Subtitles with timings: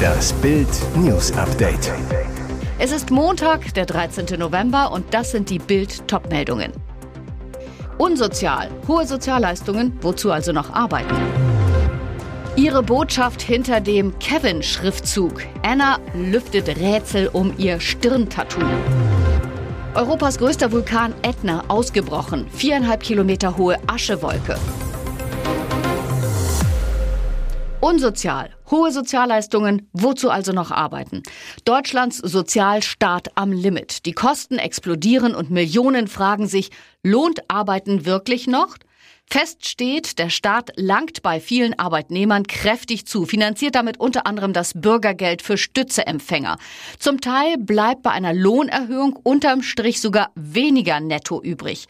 [0.00, 1.92] Das Bild News Update.
[2.78, 4.38] Es ist Montag, der 13.
[4.38, 6.72] November und das sind die Bild Topmeldungen.
[7.98, 11.14] Unsozial, hohe Sozialleistungen, wozu also noch arbeiten?
[12.56, 15.42] Ihre Botschaft hinter dem Kevin-Schriftzug.
[15.62, 18.64] Anna lüftet Rätsel um ihr Stirntattoo.
[19.94, 22.46] Europas größter Vulkan Ätna ausgebrochen.
[22.50, 24.56] Viereinhalb Kilometer hohe Aschewolke.
[27.80, 28.50] Unsozial.
[28.70, 29.88] Hohe Sozialleistungen.
[29.94, 31.22] Wozu also noch arbeiten?
[31.64, 34.04] Deutschlands Sozialstaat am Limit.
[34.04, 36.70] Die Kosten explodieren und Millionen fragen sich,
[37.02, 38.76] lohnt Arbeiten wirklich noch?
[39.24, 44.72] Fest steht, der Staat langt bei vielen Arbeitnehmern kräftig zu, finanziert damit unter anderem das
[44.74, 46.58] Bürgergeld für Stützeempfänger.
[46.98, 51.86] Zum Teil bleibt bei einer Lohnerhöhung unterm Strich sogar weniger netto übrig.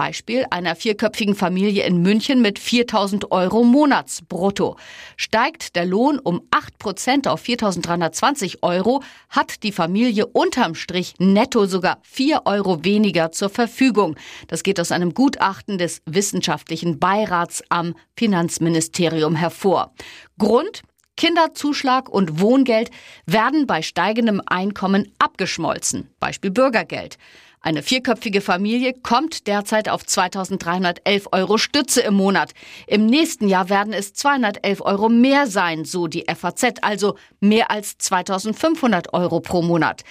[0.00, 4.78] Beispiel einer vierköpfigen Familie in München mit 4000 Euro Monatsbrutto.
[5.18, 11.66] Steigt der Lohn um 8 Prozent auf 4320 Euro, hat die Familie unterm Strich netto
[11.66, 14.16] sogar 4 Euro weniger zur Verfügung.
[14.48, 19.92] Das geht aus einem Gutachten des Wissenschaftlichen Beirats am Finanzministerium hervor.
[20.38, 20.80] Grund?
[21.20, 22.90] Kinderzuschlag und Wohngeld
[23.26, 26.08] werden bei steigendem Einkommen abgeschmolzen.
[26.18, 27.18] Beispiel Bürgergeld.
[27.60, 32.52] Eine vierköpfige Familie kommt derzeit auf 2311 Euro Stütze im Monat.
[32.86, 37.98] Im nächsten Jahr werden es 211 Euro mehr sein, so die FAZ, also mehr als
[37.98, 40.04] 2500 Euro pro Monat.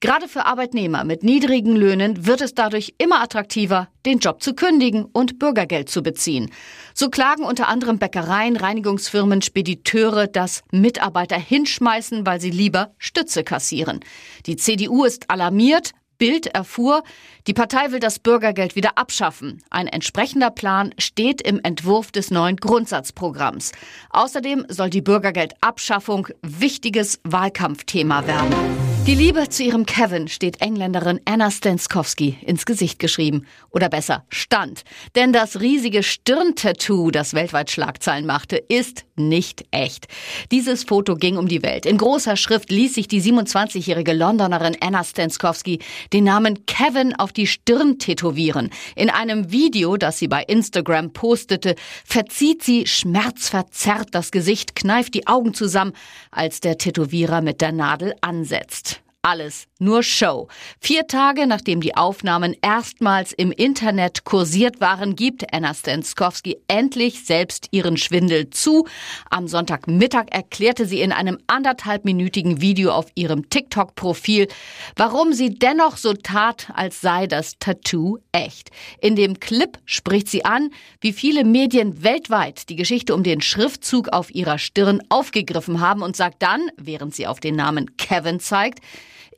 [0.00, 5.06] Gerade für Arbeitnehmer mit niedrigen Löhnen wird es dadurch immer attraktiver, den Job zu kündigen
[5.06, 6.50] und Bürgergeld zu beziehen.
[6.92, 14.00] So klagen unter anderem Bäckereien, Reinigungsfirmen, Spediteure, dass Mitarbeiter hinschmeißen, weil sie lieber Stütze kassieren.
[14.44, 17.02] Die CDU ist alarmiert, Bild erfuhr,
[17.46, 19.62] die Partei will das Bürgergeld wieder abschaffen.
[19.70, 23.72] Ein entsprechender Plan steht im Entwurf des neuen Grundsatzprogramms.
[24.10, 28.85] Außerdem soll die Bürgergeldabschaffung wichtiges Wahlkampfthema werden.
[29.06, 33.46] Die Liebe zu ihrem Kevin steht Engländerin Anna Stenskowski ins Gesicht geschrieben.
[33.70, 34.82] Oder besser, stand.
[35.14, 40.08] Denn das riesige Stirntattoo, das weltweit Schlagzeilen machte, ist nicht echt.
[40.50, 41.86] Dieses Foto ging um die Welt.
[41.86, 45.78] In großer Schrift ließ sich die 27-jährige Londonerin Anna Stenskowski
[46.12, 48.70] den Namen Kevin auf die Stirn tätowieren.
[48.96, 55.28] In einem Video, das sie bei Instagram postete, verzieht sie schmerzverzerrt das Gesicht, kneift die
[55.28, 55.92] Augen zusammen,
[56.32, 58.95] als der Tätowierer mit der Nadel ansetzt
[59.26, 60.46] alles nur Show.
[60.80, 67.66] Vier Tage nachdem die Aufnahmen erstmals im Internet kursiert waren, gibt Anna Stenskowski endlich selbst
[67.72, 68.86] ihren Schwindel zu.
[69.28, 74.46] Am Sonntagmittag erklärte sie in einem anderthalbminütigen Video auf ihrem TikTok-Profil,
[74.94, 78.70] warum sie dennoch so tat, als sei das Tattoo echt.
[79.00, 80.70] In dem Clip spricht sie an,
[81.00, 86.14] wie viele Medien weltweit die Geschichte um den Schriftzug auf ihrer Stirn aufgegriffen haben und
[86.14, 88.78] sagt dann, während sie auf den Namen Kevin zeigt,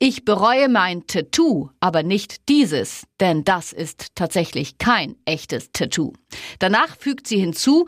[0.01, 6.13] ich bereue mein Tattoo, aber nicht dieses, denn das ist tatsächlich kein echtes Tattoo.
[6.61, 7.87] Danach fügt sie hinzu,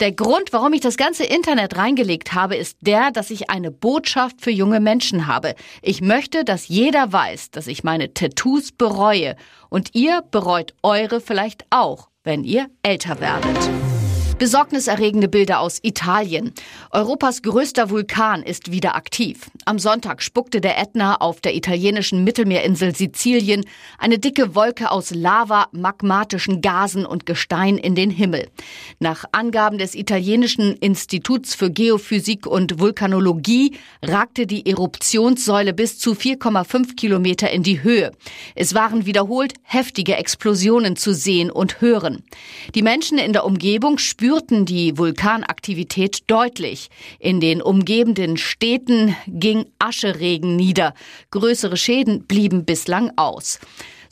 [0.00, 4.40] der Grund, warum ich das ganze Internet reingelegt habe, ist der, dass ich eine Botschaft
[4.40, 5.54] für junge Menschen habe.
[5.82, 9.36] Ich möchte, dass jeder weiß, dass ich meine Tattoos bereue
[9.68, 14.01] und ihr bereut eure vielleicht auch, wenn ihr älter werdet.
[14.42, 16.52] Besorgniserregende Bilder aus Italien.
[16.90, 19.48] Europas größter Vulkan ist wieder aktiv.
[19.66, 23.64] Am Sonntag spuckte der Ätna auf der italienischen Mittelmeerinsel Sizilien
[23.98, 28.48] eine dicke Wolke aus Lava, magmatischen Gasen und Gestein in den Himmel.
[28.98, 36.96] Nach Angaben des italienischen Instituts für Geophysik und Vulkanologie ragte die Eruptionssäule bis zu 4,5
[36.96, 38.10] Kilometer in die Höhe.
[38.56, 42.24] Es waren wiederholt heftige Explosionen zu sehen und hören.
[42.74, 46.88] Die Menschen in der Umgebung spürten spürten die Vulkanaktivität deutlich.
[47.18, 50.94] In den umgebenden Städten ging Ascheregen nieder.
[51.30, 53.58] Größere Schäden blieben bislang aus.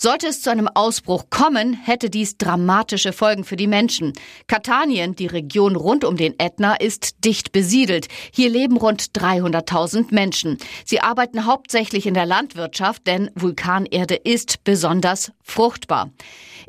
[0.03, 4.15] Sollte es zu einem Ausbruch kommen, hätte dies dramatische Folgen für die Menschen.
[4.47, 8.09] Katanien, die Region rund um den Ätna, ist dicht besiedelt.
[8.33, 10.57] Hier leben rund 300.000 Menschen.
[10.87, 16.09] Sie arbeiten hauptsächlich in der Landwirtschaft, denn Vulkanerde ist besonders fruchtbar.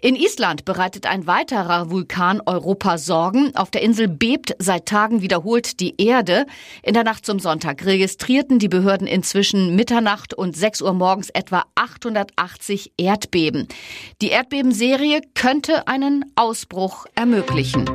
[0.04, 3.56] In Island bereitet ein weiterer Vulkan Europa Sorgen.
[3.56, 6.48] Auf der Insel bebt seit Tagen wiederholt die Erde.
[6.82, 11.64] In der Nacht zum Sonntag registrierten die Behörden inzwischen Mitternacht und 6 Uhr morgens etwa
[11.76, 13.21] 880 Erdbeben.
[13.34, 17.90] Die Erdbebenserie könnte einen Ausbruch ermöglichen.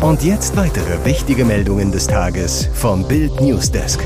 [0.00, 4.00] Und jetzt weitere wichtige Meldungen des Tages vom Bild Newsdesk.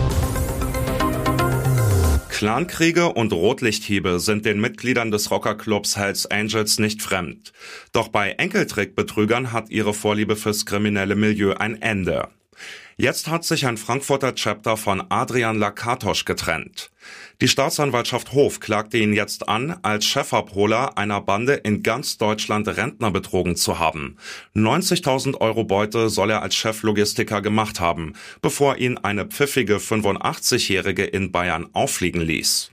[2.43, 7.53] Clankriege und Rotlichthiebe sind den Mitgliedern des Rockerclubs Hells Angels nicht fremd.
[7.93, 12.29] Doch bei Enkeltrickbetrügern hat ihre Vorliebe fürs kriminelle Milieu ein Ende.
[12.97, 16.91] Jetzt hat sich ein Frankfurter Chapter von Adrian Lakatosch getrennt.
[17.43, 23.11] Die Staatsanwaltschaft Hof klagte ihn jetzt an, als Chefabholer einer Bande in ganz Deutschland Rentner
[23.11, 24.17] betrogen zu haben.
[24.55, 28.13] 90.000 Euro Beute soll er als Cheflogistiker gemacht haben,
[28.43, 32.71] bevor ihn eine pfiffige 85-Jährige in Bayern auffliegen ließ.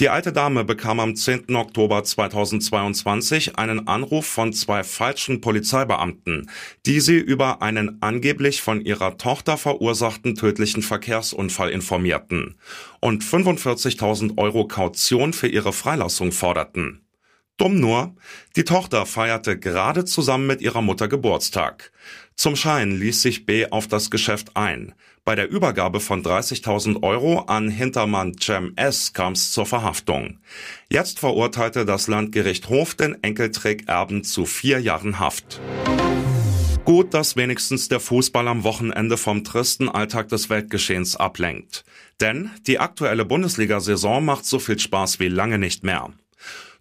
[0.00, 1.56] Die alte Dame bekam am 10.
[1.56, 6.48] Oktober 2022 einen Anruf von zwei falschen Polizeibeamten,
[6.86, 12.54] die sie über einen angeblich von ihrer Tochter verursachten tödlichen Verkehrsunfall informierten
[13.00, 17.07] und 45.000 Euro Kaution für ihre Freilassung forderten.
[17.58, 18.14] Dumm nur,
[18.54, 21.90] die Tochter feierte gerade zusammen mit ihrer Mutter Geburtstag.
[22.36, 24.94] Zum Schein ließ sich B auf das Geschäft ein.
[25.24, 29.12] Bei der Übergabe von 30.000 Euro an Hintermann Cem S.
[29.12, 30.38] kam es zur Verhaftung.
[30.88, 35.60] Jetzt verurteilte das Landgericht Hof den Enkeltrick-Erben zu vier Jahren Haft.
[36.84, 41.84] Gut, dass wenigstens der Fußball am Wochenende vom tristen Alltag des Weltgeschehens ablenkt.
[42.20, 46.10] Denn die aktuelle Bundesliga-Saison macht so viel Spaß wie lange nicht mehr.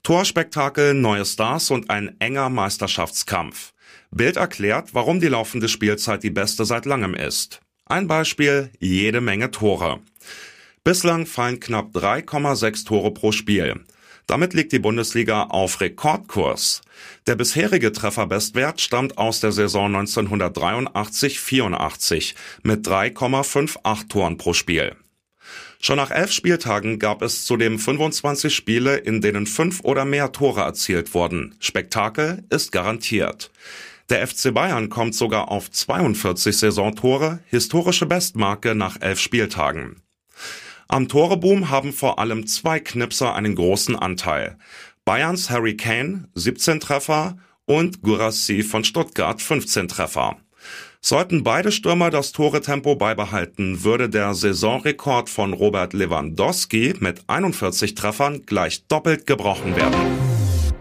[0.03, 3.73] Torspektakel, neue Stars und ein enger Meisterschaftskampf.
[4.11, 7.59] Bild erklärt, warum die laufende Spielzeit die beste seit langem ist.
[7.85, 9.99] Ein Beispiel, jede Menge Tore.
[10.83, 13.83] Bislang fallen knapp 3,6 Tore pro Spiel.
[14.27, 16.81] Damit liegt die Bundesliga auf Rekordkurs.
[17.27, 24.97] Der bisherige Trefferbestwert stammt aus der Saison 1983-84 mit 3,58 Toren pro Spiel.
[25.79, 30.61] Schon nach elf Spieltagen gab es zudem 25 Spiele, in denen fünf oder mehr Tore
[30.61, 31.55] erzielt wurden.
[31.59, 33.51] Spektakel ist garantiert.
[34.09, 40.01] Der FC Bayern kommt sogar auf 42 Saisontore, historische Bestmarke nach elf Spieltagen.
[40.87, 44.57] Am Toreboom haben vor allem zwei Knipser einen großen Anteil.
[45.03, 50.37] Bayerns Harry Kane 17 Treffer und Gurassi von Stuttgart 15 Treffer.
[51.01, 58.45] Sollten beide Stürmer das Toretempo beibehalten, würde der Saisonrekord von Robert Lewandowski mit 41 Treffern
[58.45, 60.27] gleich doppelt gebrochen werden.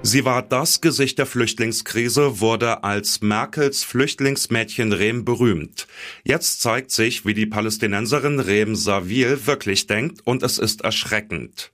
[0.02, 5.88] Sie war das Gesicht der Flüchtlingskrise, wurde als Merkels Flüchtlingsmädchen Rehm berühmt.
[6.22, 11.72] Jetzt zeigt sich, wie die Palästinenserin Rehm Savil wirklich denkt und es ist erschreckend.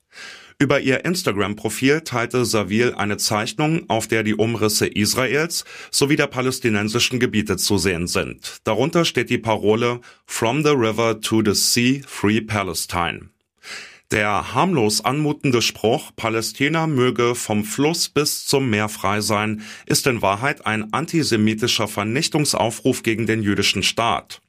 [0.62, 7.19] Über ihr Instagram-Profil teilte Savil eine Zeichnung, auf der die Umrisse Israels sowie der palästinensischen
[7.19, 8.59] Gebiete zu sehen sind.
[8.62, 13.31] Darunter steht die Parole From the River to the Sea, Free Palestine.
[14.12, 20.23] Der harmlos anmutende Spruch Palästina möge vom Fluss bis zum Meer frei sein, ist in
[20.23, 24.41] Wahrheit ein antisemitischer Vernichtungsaufruf gegen den jüdischen Staat.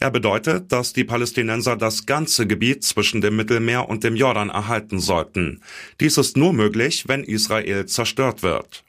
[0.00, 5.00] Er bedeutet, dass die Palästinenser das ganze Gebiet zwischen dem Mittelmeer und dem Jordan erhalten
[5.00, 5.60] sollten.
[6.00, 8.84] Dies ist nur möglich, wenn Israel zerstört wird.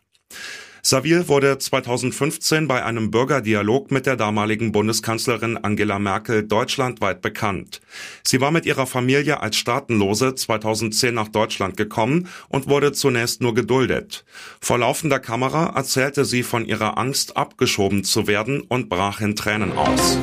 [0.87, 7.81] Savil wurde 2015 bei einem Bürgerdialog mit der damaligen Bundeskanzlerin Angela Merkel deutschlandweit bekannt.
[8.23, 13.55] Sie war mit ihrer Familie als Staatenlose 2010 nach Deutschland gekommen und wurde zunächst nur
[13.55, 14.25] geduldet.
[14.61, 19.71] Vor laufender Kamera erzählte sie von ihrer Angst, abgeschoben zu werden und brach in Tränen
[19.71, 20.19] aus.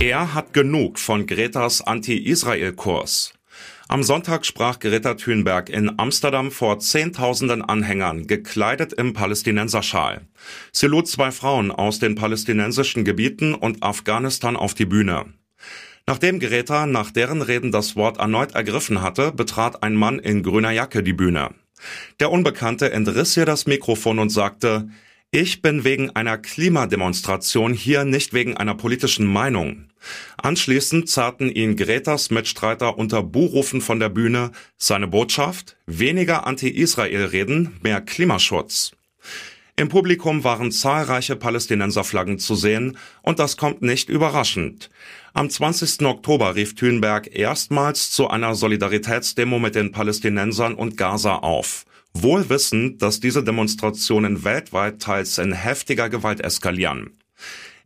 [0.00, 3.34] Er hat genug von Gretas Anti-Israel-Kurs.
[3.86, 10.22] Am Sonntag sprach Greta Thunberg in Amsterdam vor Zehntausenden Anhängern, gekleidet im Palästinenserschal.
[10.72, 15.34] Sie lud zwei Frauen aus den palästinensischen Gebieten und Afghanistan auf die Bühne.
[16.06, 20.70] Nachdem Greta nach deren Reden das Wort erneut ergriffen hatte, betrat ein Mann in grüner
[20.70, 21.50] Jacke die Bühne.
[22.20, 24.88] Der Unbekannte entriss ihr das Mikrofon und sagte,
[25.32, 29.84] ich bin wegen einer Klimademonstration hier, nicht wegen einer politischen Meinung.
[30.36, 34.50] Anschließend zerrten ihn Gretas Mitstreiter unter Buhrufen von der Bühne.
[34.76, 35.76] Seine Botschaft?
[35.86, 38.90] Weniger Anti-Israel-Reden, mehr Klimaschutz.
[39.76, 44.90] Im Publikum waren zahlreiche Palästinenserflaggen zu sehen und das kommt nicht überraschend.
[45.32, 46.02] Am 20.
[46.06, 53.02] Oktober rief Thünberg erstmals zu einer Solidaritätsdemo mit den Palästinensern und Gaza auf wohl wissend,
[53.02, 57.18] dass diese Demonstrationen weltweit teils in heftiger Gewalt eskalieren.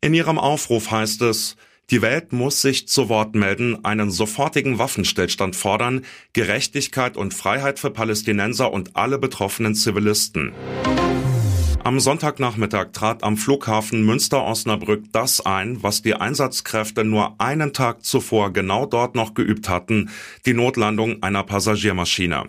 [0.01, 1.57] In ihrem Aufruf heißt es,
[1.91, 7.91] die Welt muss sich zu Wort melden, einen sofortigen Waffenstillstand fordern, Gerechtigkeit und Freiheit für
[7.91, 10.53] Palästinenser und alle betroffenen Zivilisten.
[11.85, 18.55] Am Sonntagnachmittag trat am Flughafen Münster-Osnabrück das ein, was die Einsatzkräfte nur einen Tag zuvor
[18.55, 20.09] genau dort noch geübt hatten,
[20.47, 22.45] die Notlandung einer Passagiermaschine.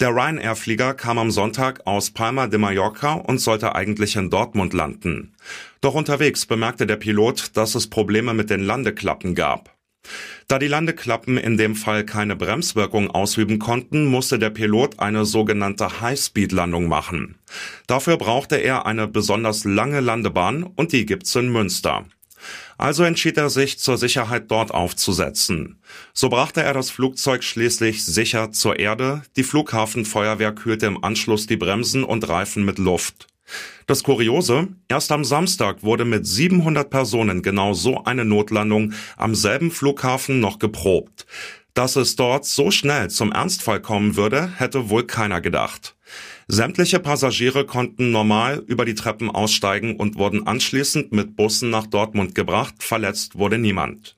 [0.00, 5.34] Der Ryanair-Flieger kam am Sonntag aus Palma de Mallorca und sollte eigentlich in Dortmund landen.
[5.80, 9.74] Doch unterwegs bemerkte der Pilot, dass es Probleme mit den Landeklappen gab.
[10.48, 16.00] Da die Landeklappen in dem Fall keine Bremswirkung ausüben konnten, musste der Pilot eine sogenannte
[16.00, 17.36] High-Speed-Landung machen.
[17.86, 22.04] Dafür brauchte er eine besonders lange Landebahn und die gibt's in Münster.
[22.78, 25.78] Also entschied er sich, zur Sicherheit dort aufzusetzen.
[26.12, 29.22] So brachte er das Flugzeug schließlich sicher zur Erde.
[29.36, 33.26] Die Flughafenfeuerwehr kühlte im Anschluss die Bremsen und Reifen mit Luft.
[33.86, 39.70] Das Kuriose, erst am Samstag wurde mit 700 Personen genau so eine Notlandung am selben
[39.70, 41.26] Flughafen noch geprobt.
[41.74, 45.93] Dass es dort so schnell zum Ernstfall kommen würde, hätte wohl keiner gedacht.
[46.46, 52.34] Sämtliche Passagiere konnten normal über die Treppen aussteigen und wurden anschließend mit Bussen nach Dortmund
[52.34, 52.74] gebracht.
[52.80, 54.16] Verletzt wurde niemand.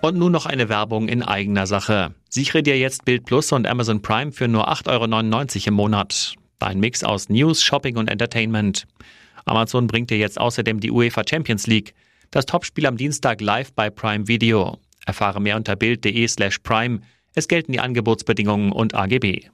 [0.00, 2.14] Und nun noch eine Werbung in eigener Sache.
[2.28, 4.88] Sichere dir jetzt Bild Plus und Amazon Prime für nur 8,99
[5.56, 6.34] Euro im Monat.
[6.58, 8.84] Dein Mix aus News, Shopping und Entertainment.
[9.44, 11.94] Amazon bringt dir jetzt außerdem die UEFA Champions League,
[12.30, 14.78] das Topspiel am Dienstag live bei Prime Video.
[15.06, 17.00] Erfahre mehr unter bild.de slash prime.
[17.38, 19.50] Es gelten die Angebotsbedingungen und AGB.